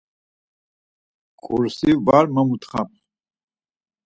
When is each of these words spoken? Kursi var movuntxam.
Kursi 1.43 1.91
var 2.05 2.25
movuntxam. 2.35 2.89